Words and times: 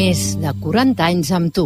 Més 0.00 0.20
de 0.40 0.52
40 0.64 1.06
anys 1.12 1.30
amb. 1.36 1.58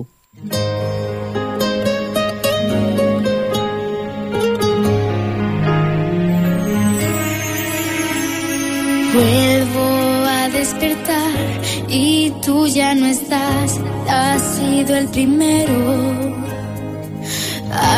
Vuelvo 9.14 9.88
a 10.38 10.48
despertar 10.58 11.30
y 11.88 12.32
tú 12.44 12.66
ya 12.66 12.94
no 12.94 13.06
estás, 13.06 13.78
has 14.08 14.42
sido 14.56 14.96
el 14.96 15.06
primero. 15.08 15.78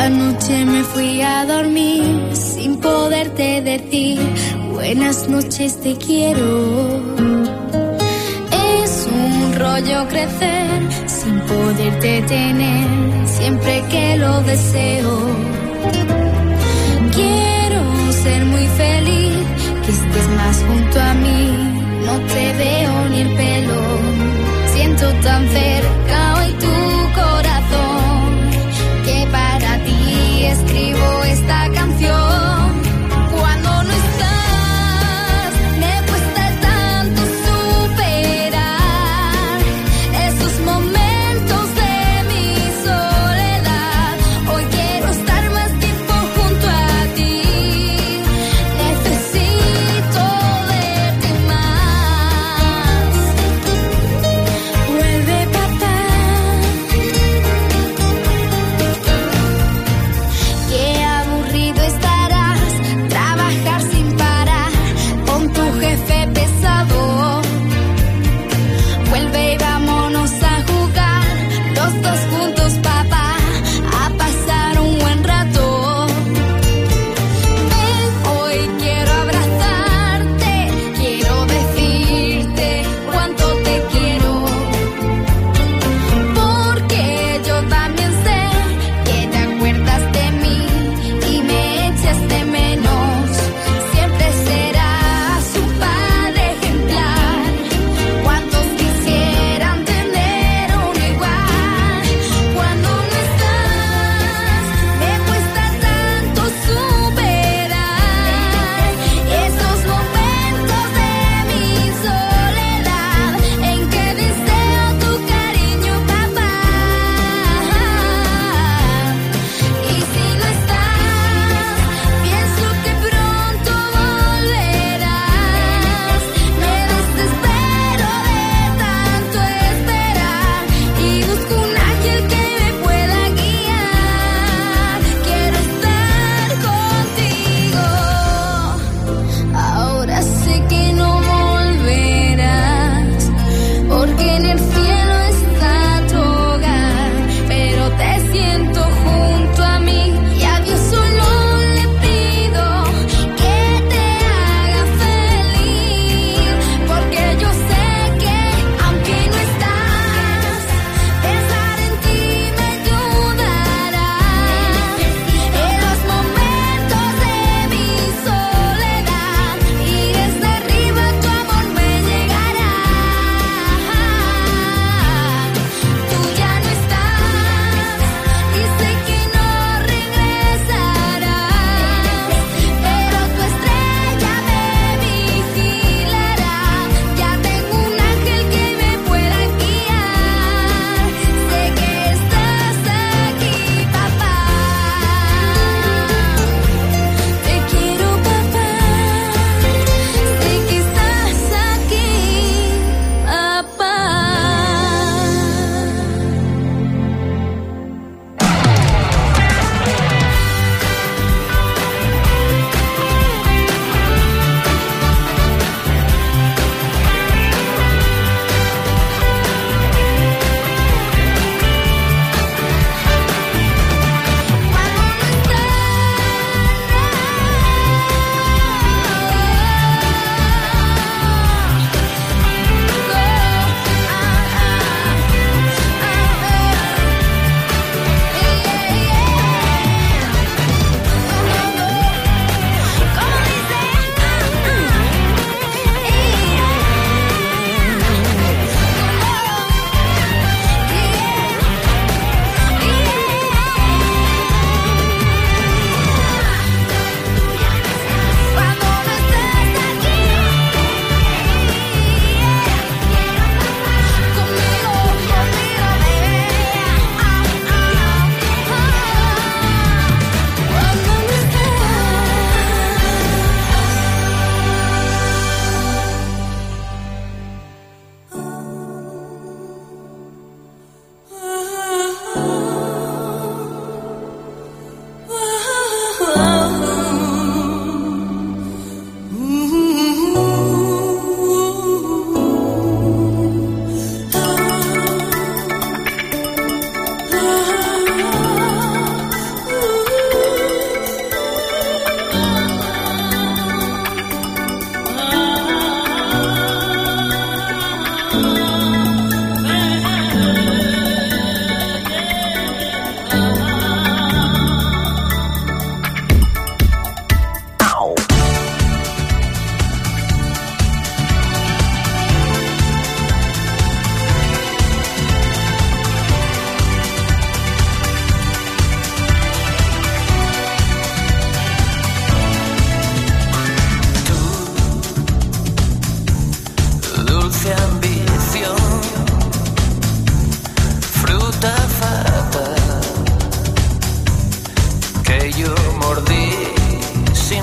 Anoche 0.03 0.65
me 0.65 0.83
fui 0.91 1.21
a 1.21 1.45
dormir 1.45 2.35
sin 2.35 2.77
poderte 2.77 3.61
decir 3.61 4.19
buenas 4.73 5.27
noches 5.29 5.79
te 5.81 5.95
quiero 5.95 7.36
rollo 9.79 10.07
crecer 10.07 10.79
sin 11.05 11.39
poderte 11.41 12.21
tener 12.23 13.27
siempre 13.27 13.83
que 13.91 14.17
lo 14.17 14.41
deseo. 14.41 15.11
Quiero 17.13 17.81
ser 18.23 18.45
muy 18.45 18.67
feliz, 18.81 19.37
que 19.83 19.91
estés 19.91 20.27
más 20.39 20.63
junto 20.67 20.99
a 20.99 21.13
mí, 21.13 21.41
no 22.05 22.15
te 22.33 22.53
veo 22.63 23.09
ni 23.09 23.19
el 23.21 23.35
pelo, 23.35 23.81
siento 24.73 25.05
tan 25.25 25.47
cerca 25.49 26.06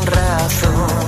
perdido 0.05 1.04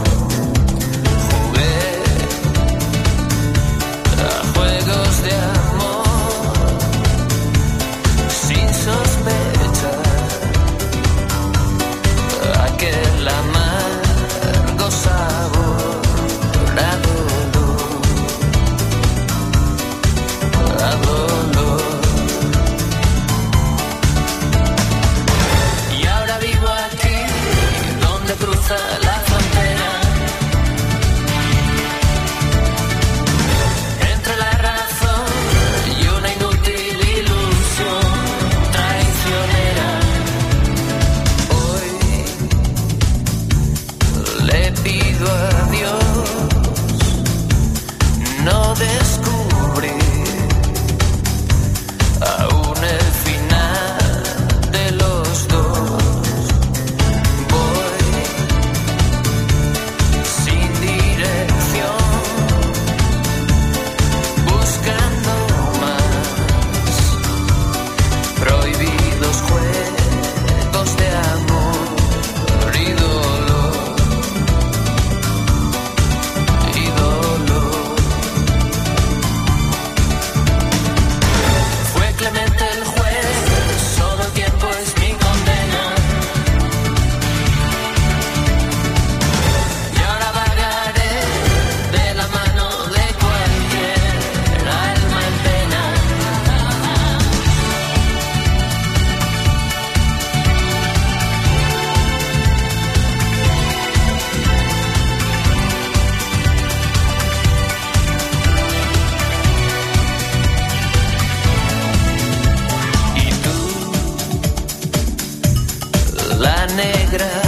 en 116.78 117.45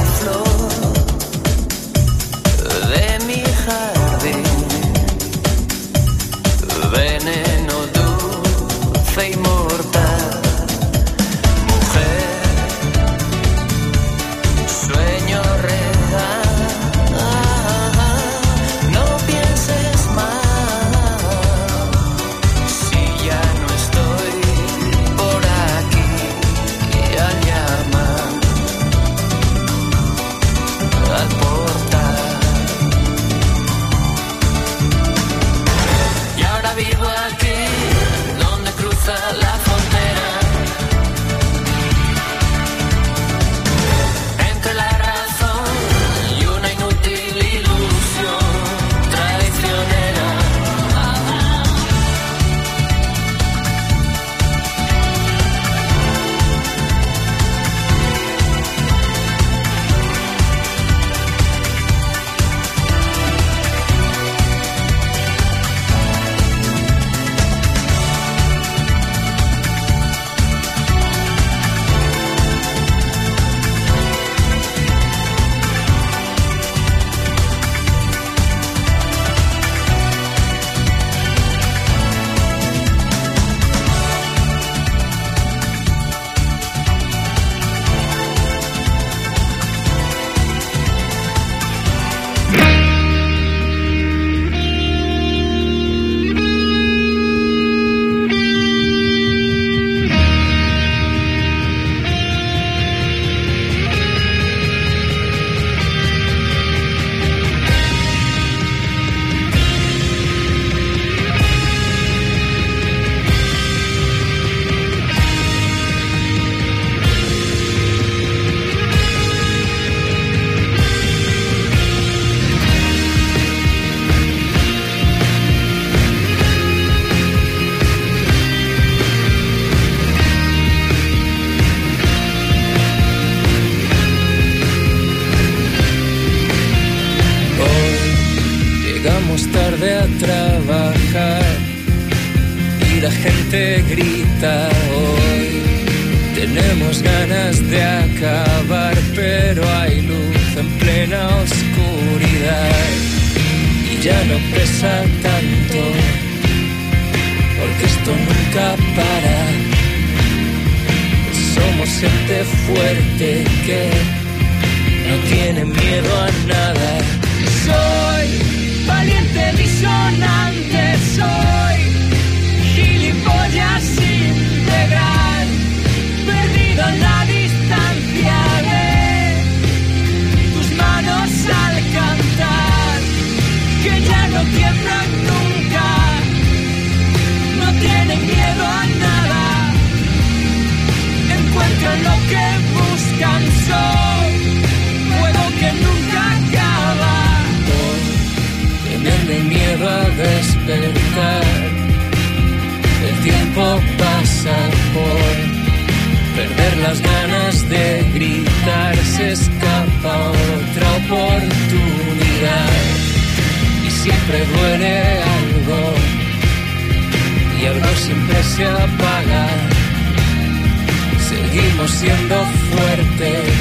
Seguimos 221.59 221.91
siendo 221.91 222.37
fuertes, 222.71 223.53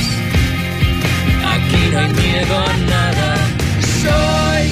aquí 1.55 1.81
no 1.91 1.99
hay 1.99 2.13
miedo 2.13 2.59
a 2.59 2.73
nada. 2.93 3.35
Soy 4.03 4.65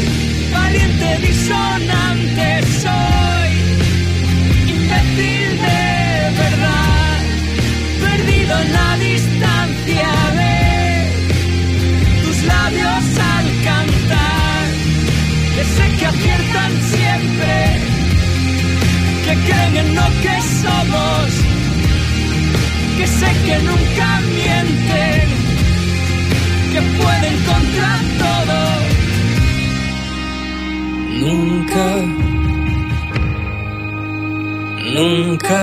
valiente 0.54 1.18
disonante, 1.26 2.62
soy. 2.84 3.52
Imbécil 4.76 5.52
de 5.58 5.84
verdad, 6.38 7.20
perdido 8.04 8.54
en 8.60 8.74
la 8.74 8.98
distancia 9.00 10.12
de 10.40 10.54
tus 12.22 12.44
labios 12.44 13.06
al 13.34 13.48
cantar, 13.70 14.66
que 15.56 15.64
sé 15.76 15.86
que 15.98 16.06
aciertan 16.06 16.72
siempre, 16.94 17.56
que 19.26 19.34
creen 19.48 19.78
en 19.78 19.96
lo 19.96 20.08
que 20.22 20.36
somos, 20.62 21.55
que 23.06 23.12
sé 23.12 23.32
que 23.46 23.58
nunca 23.70 24.08
mienten, 24.36 25.28
que 26.72 26.82
pueden 26.98 27.36
contra 27.50 27.90
todo. 28.22 28.60
Nunca, 31.24 31.88
nunca 34.98 35.62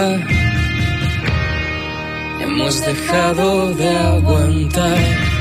hemos 2.42 2.86
dejado 2.86 3.74
de 3.74 3.88
aguantar. 3.88 5.31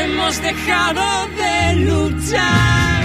Hemos 0.00 0.40
dejado 0.42 1.28
de 1.36 1.74
luchar. 1.84 2.99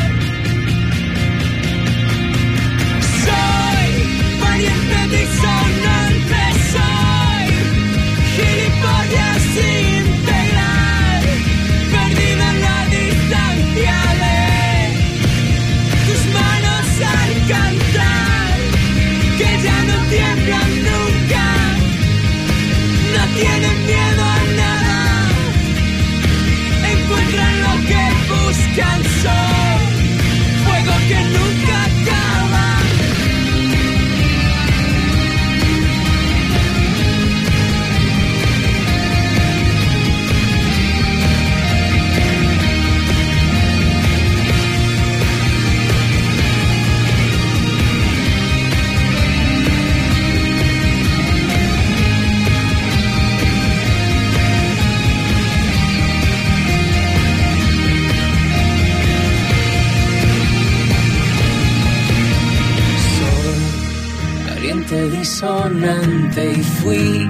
Disonante 65.46 66.52
y 66.52 66.64
fui 66.64 67.30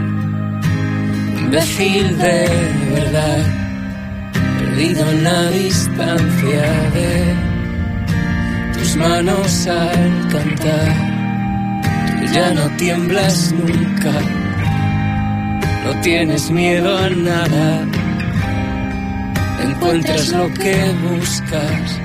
imbécil 1.41 2.17
de 2.17 2.47
verdad, 2.93 3.45
perdido 4.59 5.11
en 5.11 5.23
la 5.23 5.49
distancia 5.49 6.61
de 6.93 7.35
tus 8.73 8.95
manos 8.95 9.67
al 9.67 10.27
cantar. 10.29 11.15
Ya 12.33 12.53
no 12.53 12.69
tiemblas 12.77 13.53
nunca, 13.53 14.11
no 15.85 16.01
tienes 16.01 16.49
miedo 16.51 16.97
a 16.97 17.09
nada, 17.09 17.85
encuentras 19.63 20.29
lo 20.29 20.53
que 20.53 20.75
buscas 21.09 21.99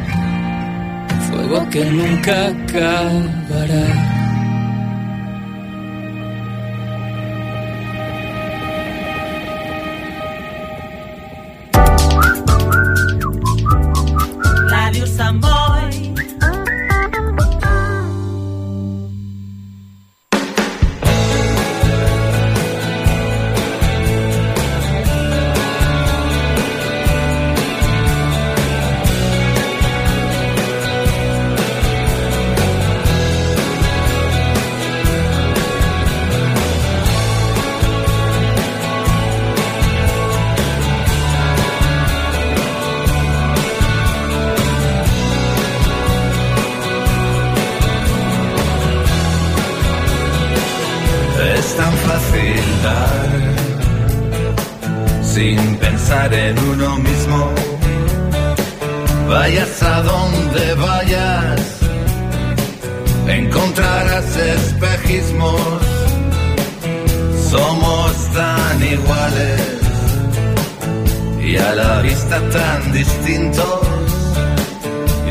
fuego 1.30 1.68
que 1.70 1.84
nunca 1.84 2.48
acabará. 2.48 4.19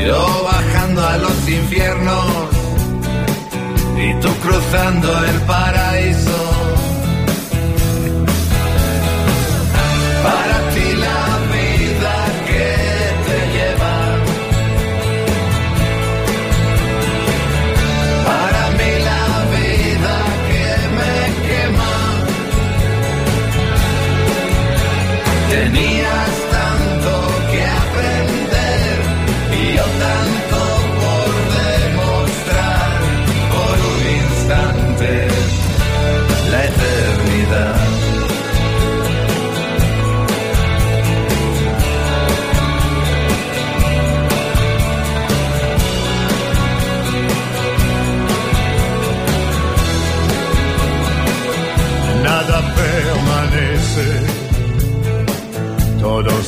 Yo 0.06 0.44
bajando 0.44 1.06
a 1.06 1.16
los 1.18 1.48
infiernos 1.48 2.26
y 3.96 4.14
tú 4.20 4.28
cruzando 4.42 5.24
el 5.24 5.40
paraíso. 5.42 6.40
Para 10.22 10.69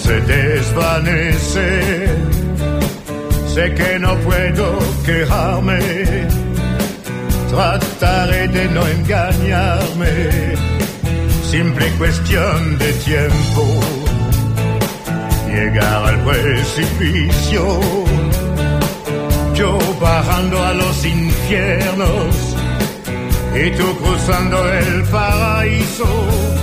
se 0.03 0.21
desvanece. 0.21 1.69
Sé 3.55 3.75
que 3.75 3.99
no 3.99 4.17
puedo 4.19 4.79
quejarme, 5.05 5.79
trataré 7.51 8.49
de 8.49 8.65
no 8.69 8.87
engañarme, 8.87 10.13
simple 11.45 11.87
cuestión 11.99 12.79
de 12.79 12.93
tiempo. 13.09 13.63
Llegar 15.49 16.07
al 16.07 16.19
precipicio, 16.25 17.63
yo 19.55 19.79
bajando 20.01 20.65
a 20.65 20.73
los 20.73 21.05
infiernos. 21.05 22.57
Y 23.55 23.71
tú 23.77 23.97
cruzando 23.99 24.57
el 24.73 25.03
paraíso. 25.05 26.62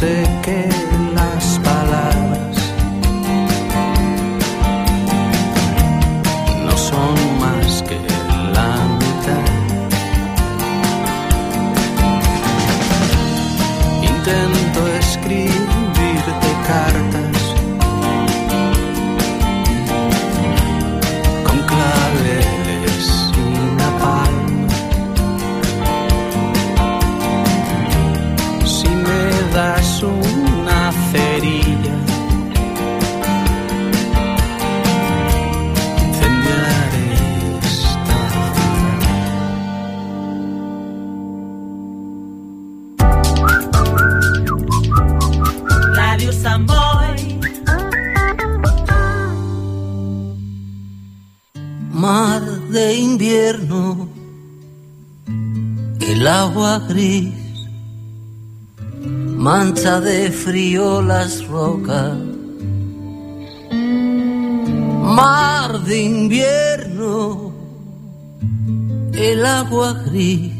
sé 0.00 0.24
que 0.42 0.66
las 1.14 1.58
palabras 1.58 2.09
de 60.00 60.30
frío 60.30 61.02
las 61.02 61.46
rocas. 61.46 62.16
Mar 65.02 65.80
de 65.84 66.02
invierno, 66.02 67.52
el 69.12 69.44
agua 69.44 69.92
gris, 70.06 70.52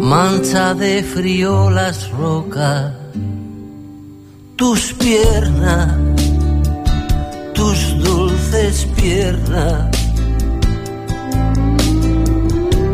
mancha 0.00 0.74
de 0.74 1.02
frío 1.02 1.70
las 1.70 2.10
rocas. 2.10 2.92
Tus 4.56 4.94
piernas, 4.94 5.96
tus 7.54 7.98
dulces 7.98 8.86
piernas 8.96 9.90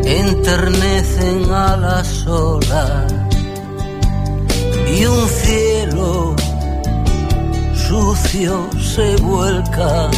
enternecen 0.03 1.51
a 1.51 1.77
las 1.77 2.27
olas 2.27 3.20
y 4.93 5.05
un 5.05 5.27
cielo 5.27 6.35
sucio 7.73 8.69
se 8.79 9.15
vuelca 9.17 10.09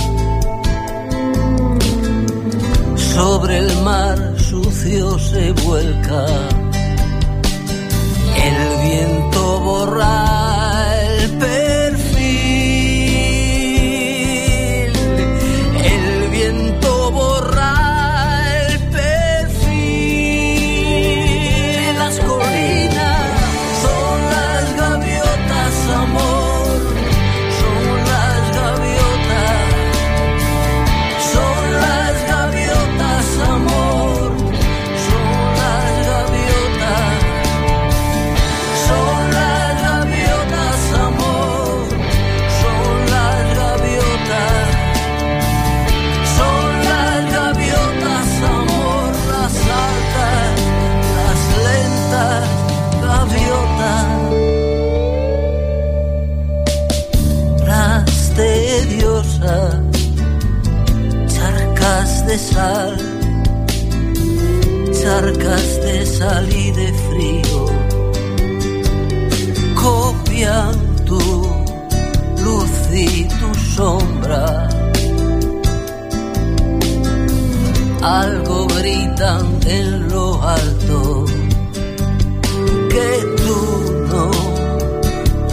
sobre 3.14 3.60
el 3.60 3.82
mar 3.84 4.18
sucio 4.38 5.18
se 5.20 5.52
vuelca. 5.66 6.26
El 8.48 8.58
viento 8.84 9.13
sal 62.54 62.98
charcas 65.00 65.82
de 65.84 66.06
sal 66.06 66.48
y 66.54 66.72
de 66.72 66.94
frío 67.08 67.66
copian 69.84 70.76
tu 71.06 71.20
luz 72.46 72.74
y 72.92 73.28
tu 73.40 73.50
sombra. 73.76 74.70
Algo 78.02 78.68
gritan 78.78 79.46
en 79.66 80.10
lo 80.10 80.42
alto 80.42 81.26
que 82.94 83.10
tú 83.44 83.60
no 84.12 84.32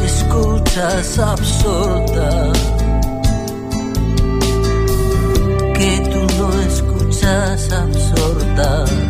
escuchas 0.04 1.18
absorta 1.18 2.52
escuchas 7.30 9.09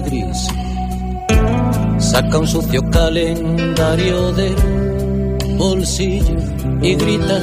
gris 0.00 0.48
saca 2.02 2.38
un 2.38 2.46
sucio 2.46 2.82
calendario 2.90 4.32
del 4.32 4.54
bolsillo 5.56 6.36
y 6.82 6.94
grita, 6.94 7.38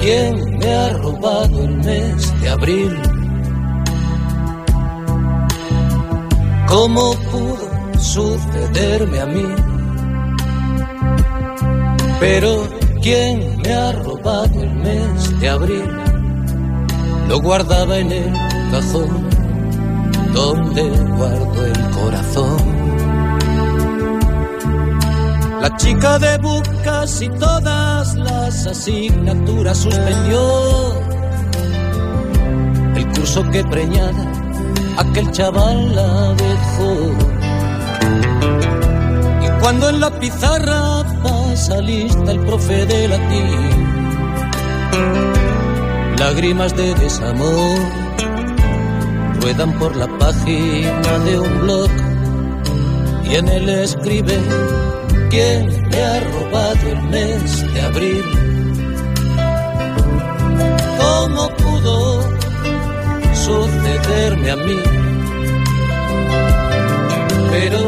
¿quién 0.00 0.58
me 0.58 0.74
ha 0.74 0.88
robado 0.94 1.62
el 1.62 1.76
mes 1.76 2.40
de 2.40 2.48
abril? 2.48 2.96
¿Cómo 6.66 7.14
pudo 7.30 8.00
sucederme 8.00 9.20
a 9.20 9.26
mí? 9.26 9.46
Pero 12.18 12.66
¿quién 13.02 13.60
me 13.62 13.72
ha 13.74 13.92
robado 13.92 14.62
el 14.62 14.74
mes 14.76 15.40
de 15.40 15.48
abril? 15.48 15.90
Lo 17.28 17.40
guardaba 17.40 17.98
en 17.98 18.10
el 18.10 18.32
cajón 18.72 19.39
donde 20.32 20.82
guardo 21.16 21.66
el 21.66 21.90
corazón. 21.90 22.80
La 25.60 25.76
chica 25.76 26.18
de 26.18 26.40
casi 26.84 27.28
todas 27.28 28.14
las 28.14 28.66
asignaturas 28.66 29.78
suspendió. 29.78 30.40
El 32.96 33.06
curso 33.08 33.48
que 33.50 33.64
preñada 33.64 34.24
aquel 34.96 35.30
chaval 35.32 35.94
la 35.94 36.34
dejó. 36.34 36.94
Y 39.44 39.60
cuando 39.60 39.90
en 39.90 40.00
la 40.00 40.10
pizarra 40.18 41.04
pasa 41.22 41.80
lista 41.80 42.32
el 42.32 42.40
profe 42.40 42.86
de 42.86 43.08
latín, 43.08 43.70
lágrimas 46.18 46.74
de 46.76 46.94
desamor 46.94 48.09
ruedan 49.40 49.72
por 49.78 49.94
la 49.96 50.06
página 50.18 51.18
de 51.24 51.38
un 51.38 51.60
blog 51.60 51.90
y 53.24 53.34
en 53.36 53.48
él 53.48 53.68
escribe 53.68 54.38
quién 55.30 55.66
me 55.88 56.02
ha 56.02 56.20
robado 56.20 56.88
el 56.88 57.02
mes 57.04 57.72
de 57.72 57.80
abril. 57.80 58.24
¿Cómo 60.98 61.48
pudo 61.56 62.22
sucederme 63.34 64.50
a 64.50 64.56
mí? 64.56 64.78
Pero 67.50 67.78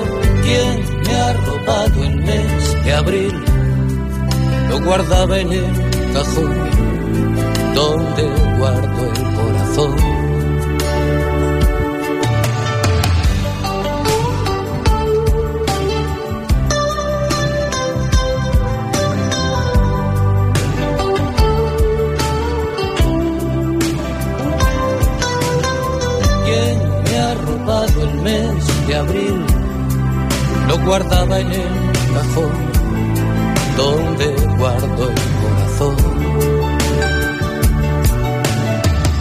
¿quién 0.45 1.03
me 1.05 1.15
ha 1.15 1.33
robado 1.33 2.05
el 2.05 2.17
mes 2.17 2.85
de 2.85 2.93
abril? 2.93 3.45
Lo 4.69 4.81
guardaba 4.81 5.39
en 5.39 5.53
el 5.53 6.13
cajón 6.15 6.55
donde 7.75 8.23
guardo 8.59 9.03
el 9.13 9.35
corazón. 9.37 10.22
Abril 28.91 29.45
lo 30.69 30.79
guardaba 30.85 31.39
en 31.41 31.53
el 31.53 31.93
cajón 32.15 32.73
donde 33.77 34.27
guardo 34.59 35.09
el 35.09 35.21
corazón. 35.41 35.97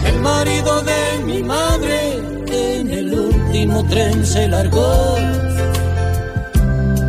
El 0.06 0.20
marido 0.20 0.82
de 0.82 1.24
mi 1.24 1.42
madre 1.42 2.18
en 2.50 2.90
el 2.90 3.14
último 3.14 3.84
tren 3.86 4.26
se 4.26 4.48
largó 4.48 5.16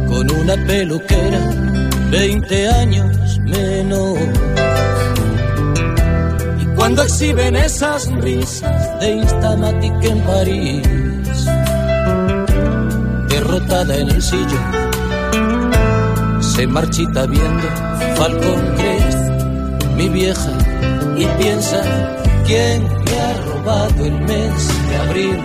con 0.07 0.31
una 0.31 0.55
peluquera 0.65 1.41
20 2.11 2.69
años 2.69 3.39
menos. 3.39 4.17
Y 6.61 6.65
cuando 6.75 7.03
exhiben 7.03 7.55
esas 7.55 8.11
risas 8.21 8.99
de 8.99 9.11
Instamatic 9.11 10.03
en 10.03 10.19
París, 10.21 11.12
derrotada 13.53 13.95
en 13.97 14.09
el 14.09 14.21
sillón. 14.21 14.71
Se 16.41 16.67
marchita 16.67 17.25
viendo 17.25 17.67
Falcon 18.15 18.75
Crest, 18.77 19.17
mi 19.95 20.09
vieja, 20.09 20.51
y 21.17 21.25
piensa 21.41 21.81
quién 22.45 22.83
me 22.83 23.19
ha 23.19 23.33
robado 23.45 24.05
el 24.05 24.19
mes 24.21 24.87
de 24.89 24.97
abril. 24.97 25.43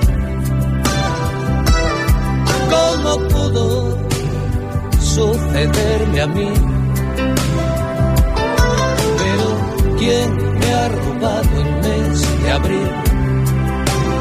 ¿Cómo 2.71 3.29
pudo 3.29 3.99
sucederme 5.01 6.21
a 6.21 6.27
mí? 6.27 6.51
Pero 9.19 9.97
quién 9.99 10.59
me 10.59 10.75
ha 10.75 10.89
robado 10.89 11.61
el 11.61 11.73
mes 11.83 12.43
de 12.43 12.51
abril? 12.53 12.91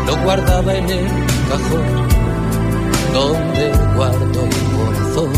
Lo 0.08 0.24
guardaba 0.24 0.74
en 0.74 0.90
el 0.90 1.08
cajón 1.50 2.27
donde 3.14 3.72
guardo 3.96 4.40
el 4.44 4.58
corazón. 4.76 5.32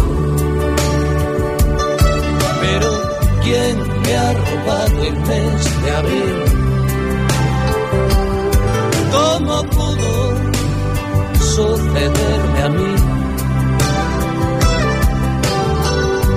Pero 2.62 2.90
¿quién 3.44 3.78
me 4.04 4.18
ha 4.18 4.34
robado 4.34 5.04
el 5.04 5.18
mes 5.20 5.84
de 5.84 5.92
abril? 5.92 6.36
¿Cómo 9.12 9.64
pudo 9.64 10.14
sucederme 11.40 12.62
a 12.64 12.70
mí? 12.70 12.96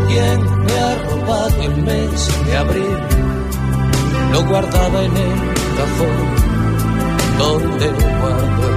¿Quién 0.09 0.64
me 0.64 0.78
ha 0.78 0.95
robado 1.11 1.62
el 1.62 1.76
mes 1.83 2.47
de 2.47 2.57
abril? 2.57 2.99
Lo 4.33 4.45
guardaba 4.47 5.03
en 5.03 5.16
el 5.16 5.39
cajón 5.76 6.43
donde 7.39 7.87
guardo 8.20 8.72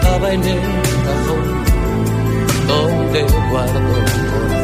guardaba 0.00 0.32
en 0.32 0.44
el 0.44 0.58
cajón 1.04 1.64
donde 2.68 3.22
guardo 3.50 4.57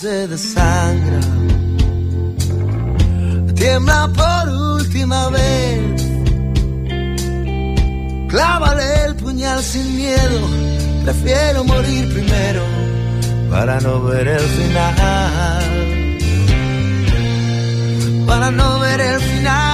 se 0.00 0.26
desangra. 0.26 1.20
Tiembla 3.54 4.10
por 4.20 4.48
última 4.78 5.28
vez. 5.28 6.02
Clávale 8.28 8.86
el 9.06 9.14
puñal 9.16 9.62
sin 9.62 9.96
miedo. 9.96 10.40
Prefiero 11.04 11.64
morir 11.64 12.12
primero 12.12 12.62
para 13.50 13.80
no 13.80 14.02
ver 14.02 14.26
el 14.26 14.46
final. 14.58 15.62
Para 18.26 18.50
no 18.50 18.80
ver 18.80 19.00
el 19.00 19.20
final. 19.20 19.73